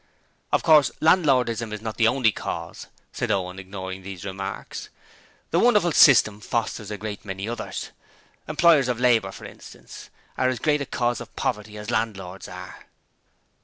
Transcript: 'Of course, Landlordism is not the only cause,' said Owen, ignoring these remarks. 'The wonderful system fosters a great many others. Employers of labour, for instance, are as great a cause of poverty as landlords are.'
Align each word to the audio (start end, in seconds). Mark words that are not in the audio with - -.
'Of 0.51 0.63
course, 0.63 0.89
Landlordism 0.99 1.71
is 1.71 1.79
not 1.79 1.97
the 1.97 2.07
only 2.07 2.31
cause,' 2.31 2.87
said 3.11 3.29
Owen, 3.29 3.59
ignoring 3.59 4.01
these 4.01 4.25
remarks. 4.25 4.89
'The 5.51 5.59
wonderful 5.59 5.91
system 5.91 6.39
fosters 6.39 6.89
a 6.89 6.97
great 6.97 7.23
many 7.23 7.47
others. 7.47 7.91
Employers 8.47 8.87
of 8.87 8.99
labour, 8.99 9.31
for 9.31 9.45
instance, 9.45 10.09
are 10.39 10.49
as 10.49 10.57
great 10.57 10.81
a 10.81 10.87
cause 10.87 11.21
of 11.21 11.35
poverty 11.35 11.77
as 11.77 11.91
landlords 11.91 12.47
are.' 12.47 12.87